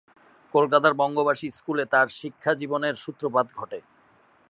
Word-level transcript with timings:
কলকাতার 0.53 0.93
বঙ্গবাসী 0.93 1.47
স্কুলে 1.51 1.83
তার 1.85 2.07
শিক্ষাজীবনের 2.19 2.95
সূত্রপাত 2.95 3.47
ঘটে। 3.55 3.79